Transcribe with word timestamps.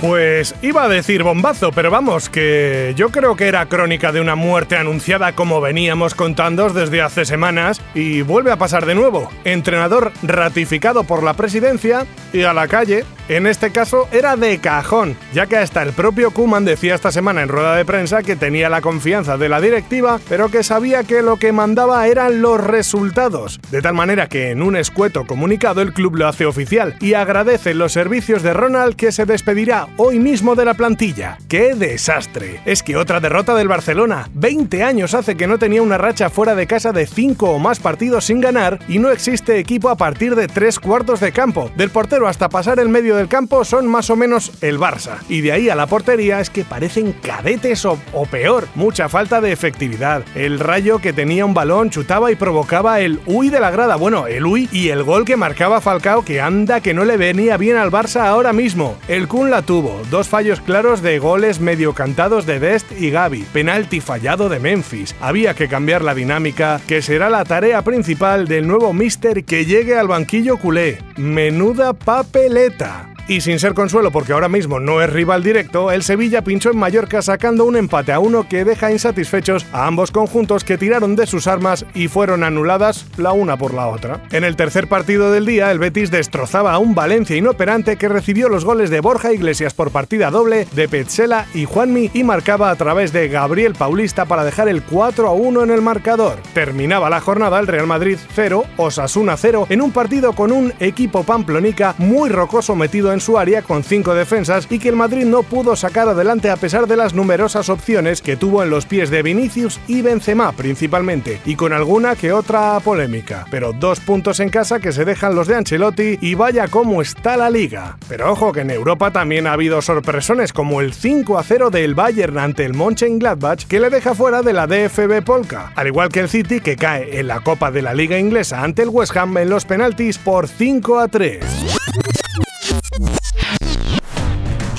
Pues 0.00 0.54
iba 0.62 0.84
a 0.84 0.88
decir 0.88 1.22
bombazo, 1.22 1.72
pero 1.72 1.90
vamos, 1.90 2.30
que 2.30 2.94
yo 2.96 3.10
creo 3.10 3.36
que 3.36 3.48
era 3.48 3.66
crónica 3.66 4.12
de 4.12 4.22
una 4.22 4.34
muerte 4.34 4.76
anunciada 4.76 5.34
como 5.34 5.60
veníamos 5.60 6.14
contando 6.14 6.70
desde 6.70 7.02
hace 7.02 7.26
semanas 7.26 7.82
y 7.94 8.22
vuelve 8.22 8.50
a 8.50 8.56
pasar 8.56 8.86
de 8.86 8.94
nuevo. 8.94 9.30
Entrenador 9.44 10.10
ratificado 10.22 11.04
por 11.04 11.22
la 11.22 11.34
presidencia 11.34 12.06
y 12.32 12.44
a 12.44 12.54
la 12.54 12.66
calle, 12.66 13.04
en 13.30 13.46
este 13.46 13.70
caso 13.70 14.08
era 14.10 14.34
de 14.34 14.58
cajón, 14.58 15.16
ya 15.32 15.46
que 15.46 15.56
hasta 15.56 15.82
el 15.82 15.92
propio 15.92 16.32
Kuman 16.32 16.64
decía 16.64 16.96
esta 16.96 17.12
semana 17.12 17.42
en 17.42 17.48
rueda 17.48 17.76
de 17.76 17.84
prensa 17.84 18.24
que 18.24 18.34
tenía 18.34 18.68
la 18.68 18.80
confianza 18.80 19.36
de 19.36 19.48
la 19.48 19.60
directiva, 19.60 20.18
pero 20.28 20.50
que 20.50 20.64
sabía 20.64 21.04
que 21.04 21.22
lo 21.22 21.36
que 21.36 21.52
mandaba 21.52 22.08
eran 22.08 22.42
los 22.42 22.60
resultados. 22.60 23.60
De 23.70 23.82
tal 23.82 23.94
manera 23.94 24.28
que 24.28 24.50
en 24.50 24.62
un 24.62 24.74
escueto 24.74 25.26
comunicado 25.26 25.80
el 25.80 25.92
club 25.92 26.16
lo 26.16 26.26
hace 26.26 26.44
oficial 26.44 26.96
y 27.00 27.14
agradece 27.14 27.72
los 27.72 27.92
servicios 27.92 28.42
de 28.42 28.52
Ronald 28.52 28.96
que 28.96 29.12
se 29.12 29.26
despedirá 29.26 29.86
hoy 29.96 30.18
mismo 30.18 30.56
de 30.56 30.64
la 30.64 30.74
plantilla. 30.74 31.38
¡Qué 31.48 31.76
desastre! 31.76 32.60
Es 32.64 32.82
que 32.82 32.96
otra 32.96 33.20
derrota 33.20 33.54
del 33.54 33.68
Barcelona. 33.68 34.28
20 34.34 34.82
años 34.82 35.14
hace 35.14 35.36
que 35.36 35.46
no 35.46 35.58
tenía 35.58 35.82
una 35.82 35.98
racha 35.98 36.30
fuera 36.30 36.56
de 36.56 36.66
casa 36.66 36.90
de 36.90 37.06
5 37.06 37.48
o 37.48 37.58
más 37.60 37.78
partidos 37.78 38.24
sin 38.24 38.40
ganar 38.40 38.80
y 38.88 38.98
no 38.98 39.10
existe 39.10 39.60
equipo 39.60 39.88
a 39.88 39.96
partir 39.96 40.34
de 40.34 40.48
3 40.48 40.80
cuartos 40.80 41.20
de 41.20 41.30
campo. 41.30 41.70
Del 41.76 41.90
portero 41.90 42.26
hasta 42.26 42.48
pasar 42.48 42.80
el 42.80 42.88
medio 42.88 43.19
del 43.20 43.28
campo 43.28 43.66
son 43.66 43.86
más 43.86 44.08
o 44.08 44.16
menos 44.16 44.50
el 44.62 44.78
Barça. 44.78 45.18
Y 45.28 45.42
de 45.42 45.52
ahí 45.52 45.68
a 45.68 45.74
la 45.74 45.86
portería 45.86 46.40
es 46.40 46.48
que 46.48 46.64
parecen 46.64 47.12
cadetes 47.12 47.84
o, 47.84 47.98
peor, 48.30 48.66
mucha 48.74 49.10
falta 49.10 49.42
de 49.42 49.52
efectividad. 49.52 50.22
El 50.34 50.58
rayo 50.58 51.00
que 51.00 51.12
tenía 51.12 51.44
un 51.44 51.52
balón 51.52 51.90
chutaba 51.90 52.32
y 52.32 52.36
provocaba 52.36 53.00
el 53.00 53.20
uy 53.26 53.50
de 53.50 53.60
la 53.60 53.70
grada. 53.70 53.96
Bueno, 53.96 54.26
el 54.26 54.46
uy 54.46 54.70
y 54.72 54.88
el 54.88 55.02
gol 55.02 55.26
que 55.26 55.36
marcaba 55.36 55.82
Falcao 55.82 56.24
que 56.24 56.40
anda 56.40 56.80
que 56.80 56.94
no 56.94 57.04
le 57.04 57.18
venía 57.18 57.58
bien 57.58 57.76
al 57.76 57.90
Barça 57.90 58.22
ahora 58.22 58.54
mismo. 58.54 58.96
El 59.06 59.28
Kun 59.28 59.50
la 59.50 59.60
tuvo, 59.60 60.00
dos 60.10 60.28
fallos 60.28 60.62
claros 60.62 61.02
de 61.02 61.18
goles 61.18 61.60
medio 61.60 61.92
cantados 61.92 62.46
de 62.46 62.58
Dest 62.58 62.90
y 62.98 63.10
Gaby, 63.10 63.44
penalti 63.52 64.00
fallado 64.00 64.48
de 64.48 64.60
Memphis. 64.60 65.14
Había 65.20 65.52
que 65.52 65.68
cambiar 65.68 66.02
la 66.02 66.14
dinámica, 66.14 66.80
que 66.86 67.02
será 67.02 67.28
la 67.28 67.44
tarea 67.44 67.82
principal 67.82 68.48
del 68.48 68.66
nuevo 68.66 68.94
mister 68.94 69.44
que 69.44 69.66
llegue 69.66 69.98
al 69.98 70.08
banquillo 70.08 70.56
culé. 70.56 71.02
Menuda 71.18 71.92
papeleta. 71.92 73.09
Y 73.30 73.42
sin 73.42 73.60
ser 73.60 73.74
consuelo 73.74 74.10
porque 74.10 74.32
ahora 74.32 74.48
mismo 74.48 74.80
no 74.80 75.00
es 75.00 75.08
rival 75.08 75.44
directo, 75.44 75.92
el 75.92 76.02
Sevilla 76.02 76.42
pinchó 76.42 76.72
en 76.72 76.78
Mallorca 76.78 77.22
sacando 77.22 77.64
un 77.64 77.76
empate 77.76 78.10
a 78.10 78.18
uno 78.18 78.48
que 78.48 78.64
deja 78.64 78.90
insatisfechos 78.90 79.66
a 79.72 79.86
ambos 79.86 80.10
conjuntos 80.10 80.64
que 80.64 80.76
tiraron 80.76 81.14
de 81.14 81.28
sus 81.28 81.46
armas 81.46 81.86
y 81.94 82.08
fueron 82.08 82.42
anuladas 82.42 83.06
la 83.18 83.30
una 83.30 83.56
por 83.56 83.72
la 83.72 83.86
otra. 83.86 84.20
En 84.32 84.42
el 84.42 84.56
tercer 84.56 84.88
partido 84.88 85.30
del 85.30 85.46
día, 85.46 85.70
el 85.70 85.78
Betis 85.78 86.10
destrozaba 86.10 86.72
a 86.72 86.78
un 86.78 86.96
Valencia 86.96 87.36
inoperante 87.36 87.94
que 87.94 88.08
recibió 88.08 88.48
los 88.48 88.64
goles 88.64 88.90
de 88.90 88.98
Borja 88.98 89.32
Iglesias 89.32 89.74
por 89.74 89.92
partida 89.92 90.32
doble, 90.32 90.66
de 90.72 90.88
Petzela 90.88 91.46
y 91.54 91.66
Juanmi 91.66 92.10
y 92.12 92.24
marcaba 92.24 92.68
a 92.68 92.74
través 92.74 93.12
de 93.12 93.28
Gabriel 93.28 93.74
Paulista 93.74 94.24
para 94.24 94.42
dejar 94.42 94.68
el 94.68 94.82
4 94.82 95.28
a 95.28 95.32
1 95.34 95.62
en 95.62 95.70
el 95.70 95.82
marcador. 95.82 96.40
Terminaba 96.52 97.08
la 97.08 97.20
jornada 97.20 97.60
el 97.60 97.68
Real 97.68 97.86
Madrid 97.86 98.18
0, 98.34 98.64
Osasuna 98.76 99.36
0 99.36 99.68
en 99.70 99.82
un 99.82 99.92
partido 99.92 100.32
con 100.32 100.50
un 100.50 100.72
equipo 100.80 101.22
pamplonica 101.22 101.94
muy 101.98 102.28
rocoso 102.28 102.74
metido 102.74 103.12
en 103.12 103.19
su 103.20 103.38
área 103.38 103.62
con 103.62 103.84
cinco 103.84 104.14
defensas 104.14 104.66
y 104.70 104.78
que 104.78 104.88
el 104.88 104.96
Madrid 104.96 105.24
no 105.24 105.42
pudo 105.42 105.76
sacar 105.76 106.08
adelante 106.08 106.50
a 106.50 106.56
pesar 106.56 106.86
de 106.86 106.96
las 106.96 107.14
numerosas 107.14 107.68
opciones 107.68 108.22
que 108.22 108.36
tuvo 108.36 108.62
en 108.62 108.70
los 108.70 108.86
pies 108.86 109.10
de 109.10 109.22
Vinicius 109.22 109.80
y 109.86 110.02
Benzema 110.02 110.52
principalmente, 110.52 111.40
y 111.44 111.56
con 111.56 111.72
alguna 111.72 112.16
que 112.16 112.32
otra 112.32 112.78
polémica. 112.80 113.46
Pero 113.50 113.72
dos 113.72 114.00
puntos 114.00 114.40
en 114.40 114.48
casa 114.48 114.80
que 114.80 114.92
se 114.92 115.04
dejan 115.04 115.34
los 115.34 115.46
de 115.46 115.56
Ancelotti 115.56 116.18
y 116.20 116.34
vaya 116.34 116.68
cómo 116.68 117.02
está 117.02 117.36
la 117.36 117.50
liga. 117.50 117.98
Pero 118.08 118.32
ojo 118.32 118.52
que 118.52 118.60
en 118.60 118.70
Europa 118.70 119.10
también 119.10 119.46
ha 119.46 119.52
habido 119.52 119.82
sorpresones 119.82 120.52
como 120.52 120.80
el 120.80 120.92
5 120.92 121.38
a 121.38 121.42
0 121.42 121.70
del 121.70 121.94
Bayern 121.94 122.38
ante 122.38 122.64
el 122.64 122.74
Mönchengladbach 122.74 123.66
que 123.66 123.80
le 123.80 123.90
deja 123.90 124.14
fuera 124.14 124.42
de 124.42 124.52
la 124.52 124.66
DFB 124.66 125.22
Polka, 125.24 125.72
al 125.74 125.86
igual 125.86 126.10
que 126.10 126.20
el 126.20 126.28
City 126.28 126.60
que 126.60 126.76
cae 126.76 127.18
en 127.18 127.28
la 127.28 127.40
Copa 127.40 127.70
de 127.70 127.82
la 127.82 127.94
Liga 127.94 128.18
Inglesa 128.18 128.62
ante 128.62 128.82
el 128.82 128.88
West 128.88 129.16
Ham 129.16 129.36
en 129.38 129.50
los 129.50 129.64
penaltis 129.64 130.18
por 130.18 130.48
5 130.48 130.98
a 130.98 131.08
3. 131.08 131.79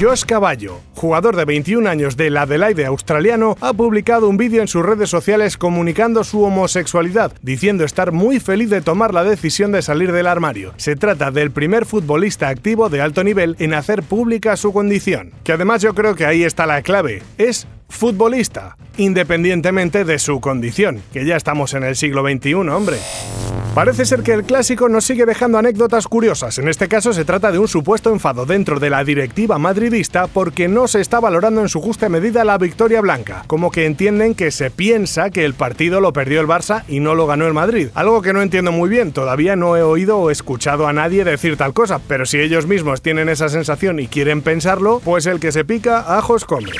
Josh 0.01 0.23
Caballo, 0.25 0.79
jugador 0.95 1.35
de 1.35 1.45
21 1.45 1.87
años 1.87 2.17
del 2.17 2.35
Adelaide 2.35 2.87
australiano, 2.87 3.55
ha 3.61 3.71
publicado 3.71 4.29
un 4.29 4.35
vídeo 4.35 4.63
en 4.63 4.67
sus 4.67 4.83
redes 4.83 5.11
sociales 5.11 5.57
comunicando 5.57 6.23
su 6.23 6.41
homosexualidad, 6.41 7.33
diciendo 7.43 7.83
estar 7.83 8.11
muy 8.11 8.39
feliz 8.39 8.71
de 8.71 8.81
tomar 8.81 9.13
la 9.13 9.23
decisión 9.23 9.71
de 9.71 9.83
salir 9.83 10.11
del 10.11 10.25
armario. 10.25 10.73
Se 10.77 10.95
trata 10.95 11.29
del 11.29 11.51
primer 11.51 11.85
futbolista 11.85 12.47
activo 12.47 12.89
de 12.89 12.99
alto 12.99 13.23
nivel 13.23 13.55
en 13.59 13.75
hacer 13.75 14.01
pública 14.01 14.57
su 14.57 14.73
condición. 14.73 15.33
Que 15.43 15.51
además 15.51 15.83
yo 15.83 15.93
creo 15.93 16.15
que 16.15 16.25
ahí 16.25 16.45
está 16.45 16.65
la 16.65 16.81
clave. 16.81 17.21
Es 17.37 17.67
futbolista, 17.87 18.77
independientemente 18.97 20.03
de 20.03 20.17
su 20.17 20.41
condición, 20.41 21.03
que 21.13 21.25
ya 21.25 21.35
estamos 21.35 21.75
en 21.75 21.83
el 21.83 21.95
siglo 21.95 22.23
XXI, 22.23 22.55
hombre. 22.55 22.97
Parece 23.73 24.03
ser 24.03 24.21
que 24.21 24.33
el 24.33 24.43
clásico 24.43 24.89
nos 24.89 25.05
sigue 25.05 25.25
dejando 25.25 25.57
anécdotas 25.57 26.05
curiosas. 26.05 26.57
En 26.57 26.67
este 26.67 26.89
caso 26.89 27.13
se 27.13 27.23
trata 27.23 27.53
de 27.53 27.57
un 27.57 27.69
supuesto 27.69 28.11
enfado 28.11 28.45
dentro 28.45 28.81
de 28.81 28.89
la 28.89 29.01
directiva 29.05 29.57
madridista 29.59 30.27
porque 30.27 30.67
no 30.67 30.89
se 30.89 30.99
está 30.99 31.21
valorando 31.21 31.61
en 31.61 31.69
su 31.69 31.79
justa 31.79 32.09
medida 32.09 32.43
la 32.43 32.57
victoria 32.57 32.99
blanca. 32.99 33.45
Como 33.47 33.71
que 33.71 33.85
entienden 33.85 34.35
que 34.35 34.51
se 34.51 34.71
piensa 34.71 35.29
que 35.29 35.45
el 35.45 35.53
partido 35.53 36.01
lo 36.01 36.11
perdió 36.11 36.41
el 36.41 36.47
Barça 36.47 36.83
y 36.89 36.99
no 36.99 37.15
lo 37.15 37.27
ganó 37.27 37.47
el 37.47 37.53
Madrid. 37.53 37.87
Algo 37.93 38.21
que 38.21 38.33
no 38.33 38.41
entiendo 38.41 38.73
muy 38.73 38.89
bien. 38.89 39.13
Todavía 39.13 39.55
no 39.55 39.77
he 39.77 39.83
oído 39.83 40.17
o 40.17 40.31
escuchado 40.31 40.85
a 40.85 40.91
nadie 40.91 41.23
decir 41.23 41.55
tal 41.55 41.71
cosa. 41.71 42.01
Pero 42.09 42.25
si 42.25 42.41
ellos 42.41 42.67
mismos 42.67 43.01
tienen 43.01 43.29
esa 43.29 43.47
sensación 43.47 44.01
y 44.01 44.07
quieren 44.07 44.41
pensarlo, 44.41 44.99
pues 44.99 45.25
el 45.27 45.39
que 45.39 45.53
se 45.53 45.63
pica, 45.63 46.17
ajos 46.17 46.43
come. 46.43 46.71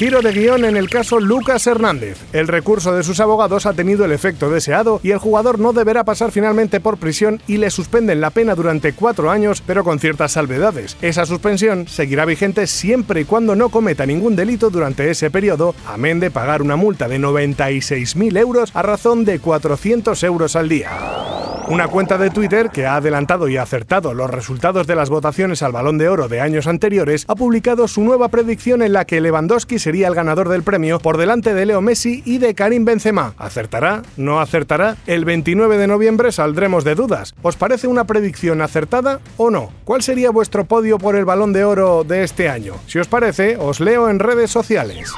Giro 0.00 0.22
de 0.22 0.32
guion 0.32 0.64
en 0.64 0.78
el 0.78 0.88
caso 0.88 1.20
Lucas 1.20 1.66
Hernández. 1.66 2.16
El 2.32 2.48
recurso 2.48 2.94
de 2.94 3.02
sus 3.02 3.20
abogados 3.20 3.66
ha 3.66 3.74
tenido 3.74 4.06
el 4.06 4.12
efecto 4.12 4.48
deseado 4.48 4.98
y 5.02 5.10
el 5.10 5.18
jugador 5.18 5.58
no 5.58 5.74
deberá 5.74 6.04
pasar 6.04 6.32
finalmente 6.32 6.80
por 6.80 6.96
prisión 6.96 7.42
y 7.46 7.58
le 7.58 7.68
suspenden 7.68 8.22
la 8.22 8.30
pena 8.30 8.54
durante 8.54 8.94
cuatro 8.94 9.30
años, 9.30 9.62
pero 9.66 9.84
con 9.84 9.98
ciertas 9.98 10.32
salvedades. 10.32 10.96
Esa 11.02 11.26
suspensión 11.26 11.86
seguirá 11.86 12.24
vigente 12.24 12.66
siempre 12.66 13.20
y 13.20 13.24
cuando 13.26 13.54
no 13.54 13.68
cometa 13.68 14.06
ningún 14.06 14.36
delito 14.36 14.70
durante 14.70 15.10
ese 15.10 15.30
periodo, 15.30 15.74
amén 15.86 16.18
de 16.18 16.30
pagar 16.30 16.62
una 16.62 16.76
multa 16.76 17.06
de 17.06 17.20
96.000 17.20 18.38
euros 18.38 18.70
a 18.72 18.80
razón 18.80 19.26
de 19.26 19.38
400 19.38 20.22
euros 20.22 20.56
al 20.56 20.70
día. 20.70 21.39
Una 21.70 21.86
cuenta 21.86 22.18
de 22.18 22.30
Twitter 22.30 22.70
que 22.70 22.84
ha 22.84 22.96
adelantado 22.96 23.46
y 23.46 23.56
acertado 23.56 24.12
los 24.12 24.28
resultados 24.28 24.88
de 24.88 24.96
las 24.96 25.08
votaciones 25.08 25.62
al 25.62 25.70
Balón 25.70 25.98
de 25.98 26.08
Oro 26.08 26.26
de 26.26 26.40
años 26.40 26.66
anteriores 26.66 27.24
ha 27.28 27.36
publicado 27.36 27.86
su 27.86 28.02
nueva 28.02 28.26
predicción 28.26 28.82
en 28.82 28.92
la 28.92 29.04
que 29.04 29.20
Lewandowski 29.20 29.78
sería 29.78 30.08
el 30.08 30.16
ganador 30.16 30.48
del 30.48 30.64
premio 30.64 30.98
por 30.98 31.16
delante 31.16 31.54
de 31.54 31.66
Leo 31.66 31.80
Messi 31.80 32.24
y 32.26 32.38
de 32.38 32.56
Karim 32.56 32.84
Benzema. 32.84 33.34
¿Acertará? 33.38 34.02
¿No 34.16 34.40
acertará? 34.40 34.96
El 35.06 35.24
29 35.24 35.78
de 35.78 35.86
noviembre 35.86 36.32
saldremos 36.32 36.82
de 36.82 36.96
dudas. 36.96 37.36
¿Os 37.40 37.54
parece 37.54 37.86
una 37.86 38.04
predicción 38.04 38.62
acertada 38.62 39.20
o 39.36 39.48
no? 39.48 39.70
¿Cuál 39.84 40.02
sería 40.02 40.32
vuestro 40.32 40.64
podio 40.64 40.98
por 40.98 41.14
el 41.14 41.24
Balón 41.24 41.52
de 41.52 41.62
Oro 41.62 42.02
de 42.02 42.24
este 42.24 42.48
año? 42.48 42.74
Si 42.88 42.98
os 42.98 43.06
parece, 43.06 43.56
os 43.56 43.78
leo 43.78 44.10
en 44.10 44.18
redes 44.18 44.50
sociales. 44.50 45.14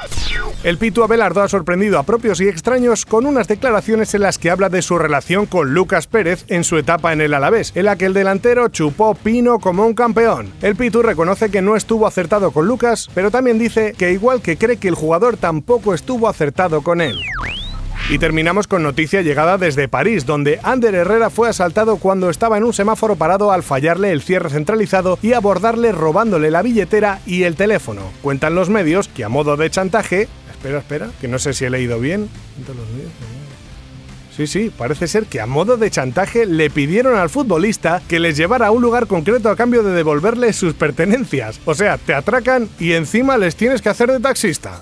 El 0.63 0.77
Pitu 0.77 1.03
Abelardo 1.03 1.41
ha 1.41 1.49
sorprendido 1.49 1.99
a 1.99 2.03
propios 2.03 2.39
y 2.39 2.47
extraños 2.47 3.05
con 3.05 3.25
unas 3.25 3.47
declaraciones 3.47 4.13
en 4.13 4.21
las 4.21 4.37
que 4.37 4.49
habla 4.49 4.69
de 4.69 4.81
su 4.81 4.97
relación 4.97 5.45
con 5.45 5.73
Lucas 5.73 6.07
Pérez 6.07 6.42
en 6.47 6.63
su 6.63 6.77
etapa 6.77 7.13
en 7.13 7.21
el 7.21 7.33
Alavés, 7.33 7.71
en 7.75 7.85
la 7.85 7.95
que 7.95 8.05
el 8.05 8.13
delantero 8.13 8.67
chupó 8.69 9.15
pino 9.15 9.59
como 9.59 9.85
un 9.85 9.93
campeón. 9.93 10.51
El 10.61 10.75
Pitu 10.75 11.01
reconoce 11.01 11.49
que 11.49 11.61
no 11.61 11.75
estuvo 11.75 12.07
acertado 12.07 12.51
con 12.51 12.67
Lucas, 12.67 13.09
pero 13.13 13.31
también 13.31 13.59
dice 13.59 13.93
que 13.97 14.11
igual 14.11 14.41
que 14.41 14.57
cree 14.57 14.77
que 14.77 14.87
el 14.87 14.95
jugador 14.95 15.37
tampoco 15.37 15.93
estuvo 15.93 16.27
acertado 16.27 16.81
con 16.81 17.01
él. 17.01 17.17
Y 18.09 18.19
terminamos 18.19 18.67
con 18.67 18.83
noticia 18.83 19.21
llegada 19.21 19.57
desde 19.57 19.87
París, 19.87 20.25
donde 20.25 20.59
Ander 20.63 20.93
Herrera 20.93 21.29
fue 21.29 21.47
asaltado 21.47 21.97
cuando 21.97 22.29
estaba 22.29 22.57
en 22.57 22.65
un 22.65 22.73
semáforo 22.73 23.15
parado 23.15 23.51
al 23.51 23.63
fallarle 23.63 24.11
el 24.11 24.21
cierre 24.21 24.49
centralizado 24.49 25.17
y 25.21 25.33
abordarle 25.33 25.93
robándole 25.93 26.51
la 26.51 26.61
billetera 26.61 27.21
y 27.25 27.43
el 27.43 27.55
teléfono. 27.55 28.01
Cuentan 28.21 28.55
los 28.55 28.69
medios 28.69 29.07
que 29.07 29.23
a 29.23 29.29
modo 29.29 29.55
de 29.55 29.69
chantaje, 29.69 30.27
Espera, 30.51 30.79
espera, 30.79 31.09
que 31.19 31.27
no 31.27 31.39
sé 31.39 31.53
si 31.53 31.65
he 31.65 31.69
leído 31.69 31.99
bien. 31.99 32.29
Sí, 34.35 34.47
sí, 34.47 34.71
parece 34.75 35.07
ser 35.07 35.25
que 35.25 35.39
a 35.39 35.45
modo 35.45 35.77
de 35.77 35.91
chantaje 35.91 36.47
le 36.47 36.71
pidieron 36.71 37.17
al 37.17 37.29
futbolista 37.29 38.01
que 38.07 38.19
les 38.19 38.35
llevara 38.35 38.67
a 38.67 38.71
un 38.71 38.81
lugar 38.81 39.05
concreto 39.05 39.49
a 39.49 39.55
cambio 39.55 39.83
de 39.83 39.91
devolverle 39.91 40.53
sus 40.53 40.73
pertenencias. 40.73 41.59
O 41.65 41.75
sea, 41.75 41.99
te 41.99 42.15
atracan 42.15 42.67
y 42.79 42.93
encima 42.93 43.37
les 43.37 43.55
tienes 43.55 43.81
que 43.81 43.89
hacer 43.89 44.11
de 44.11 44.19
taxista. 44.19 44.81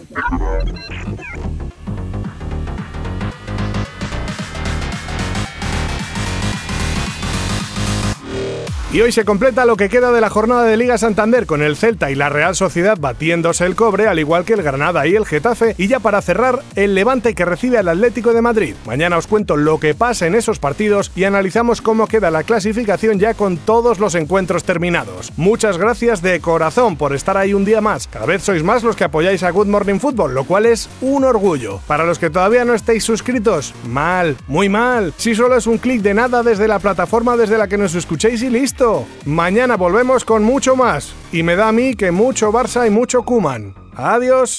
Y 8.94 9.00
hoy 9.00 9.14
se 9.14 9.24
completa 9.24 9.64
lo 9.64 9.78
que 9.78 9.88
queda 9.88 10.12
de 10.12 10.20
la 10.20 10.30
jornada 10.30 10.66
de 10.66 10.76
Liga 10.76 10.98
Santander 10.98 11.46
con 11.46 11.62
el 11.62 11.78
Celta 11.78 12.12
y 12.12 12.16
la 12.16 12.28
Real 12.28 12.58
Sociedad 12.58 12.98
batiéndose 13.00 13.66
el 13.66 13.78
cobre, 13.78 14.10
al 14.10 14.20
igual 14.20 14.44
que 14.44 14.52
el 14.52 14.64
Granada 14.64 15.08
y 15.08 15.16
el 15.16 15.26
Getafe. 15.26 15.76
Y 15.78 15.88
ya 15.88 16.02
para 16.02 16.22
cerrar, 16.22 16.62
el 16.76 16.94
Levante 16.94 17.34
que 17.34 17.46
recibe 17.46 17.78
al 17.78 17.88
Atlético 17.88 18.34
de 18.34 18.42
Madrid. 18.42 18.76
Mañana 18.86 19.18
os 19.18 19.28
cuento 19.28 19.56
lo 19.56 19.80
que 19.80 19.96
pasa 19.96 20.28
en 20.28 20.36
esos 20.36 20.60
partidos 20.60 21.10
y 21.16 21.24
analizamos 21.24 21.82
cómo 21.82 22.06
queda 22.06 22.32
la 22.32 22.44
clasificación 22.44 23.18
ya 23.18 23.34
con 23.34 23.56
todos 23.56 24.00
los 24.00 24.14
encuentros 24.14 24.66
terminados. 24.66 25.32
Muchas 25.38 25.78
gracias 25.78 26.22
de 26.22 26.42
corazón 26.42 26.98
por 26.98 27.16
estar 27.16 27.38
ahí 27.38 27.54
un 27.54 27.64
día 27.64 27.80
más. 27.80 28.08
Cada 28.08 28.26
vez 28.26 28.44
sois 28.44 28.62
más 28.62 28.84
los 28.84 28.98
que 28.98 29.06
apoyáis 29.06 29.44
a 29.44 29.52
Good 29.52 29.68
Morning 29.68 30.00
Football, 30.00 30.34
lo 30.34 30.44
cual 30.44 30.66
es 30.66 30.90
un 31.00 31.24
orgullo. 31.24 31.80
Para 31.88 32.04
los 32.04 32.20
que 32.20 32.30
todavía 32.30 32.66
no 32.66 32.74
estéis 32.74 33.06
suscritos, 33.06 33.74
mal, 33.88 34.36
muy 34.48 34.68
mal. 34.68 35.14
Si 35.16 35.34
solo 35.34 35.56
es 35.56 35.66
un 35.66 35.78
clic 35.78 36.02
de 36.02 36.14
nada 36.14 36.44
desde 36.44 36.68
la 36.68 36.80
plataforma 36.80 37.38
desde 37.38 37.58
la 37.58 37.70
que 37.70 37.78
nos 37.78 37.96
escuchéis 37.96 38.44
y 38.44 38.50
listo. 38.50 38.81
Mañana 39.26 39.78
volvemos 39.78 40.26
con 40.26 40.44
mucho 40.44 40.76
más. 40.76 41.14
Y 41.32 41.44
me 41.44 41.56
da 41.56 41.68
a 41.68 41.72
mí 41.72 41.94
que 41.94 42.12
mucho 42.12 42.52
Barça 42.52 42.88
y 42.88 42.90
mucho 42.90 43.24
Kuman. 43.24 43.76
Adiós. 43.96 44.58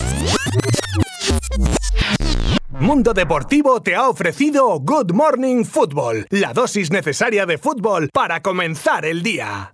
Mundo 2.70 3.14
Deportivo 3.14 3.80
te 3.82 3.94
ha 3.94 4.08
ofrecido 4.08 4.78
Good 4.80 5.12
Morning 5.12 5.64
Football, 5.64 6.26
la 6.30 6.52
dosis 6.52 6.90
necesaria 6.90 7.46
de 7.46 7.58
fútbol 7.58 8.10
para 8.12 8.42
comenzar 8.42 9.04
el 9.04 9.22
día. 9.22 9.70